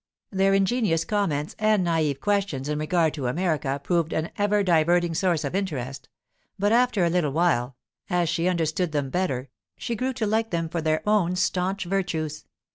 Their 0.31 0.55
ingenious 0.55 1.05
comments 1.05 1.55
and 1.59 1.85
naïve 1.85 2.19
questions 2.21 2.67
in 2.67 2.79
regard 2.79 3.13
to 3.13 3.27
America 3.27 3.79
proved 3.83 4.13
an 4.13 4.31
ever 4.35 4.63
diverting 4.63 5.13
source 5.13 5.43
of 5.43 5.53
interest; 5.53 6.09
but 6.57 6.71
after 6.71 7.05
a 7.05 7.09
little, 7.11 7.39
as 8.09 8.27
she 8.27 8.47
understood 8.47 8.93
them 8.93 9.11
better, 9.11 9.49
she 9.77 9.95
grew 9.95 10.13
to 10.13 10.25
like 10.25 10.49
them 10.49 10.69
for 10.69 10.81
their 10.81 11.07
own 11.07 11.35
stanch 11.35 11.83
virtues. 11.85 12.45